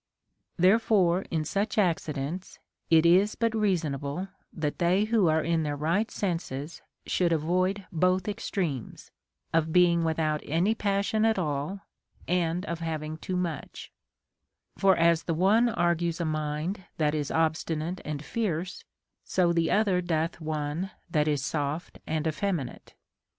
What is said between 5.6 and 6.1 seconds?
their right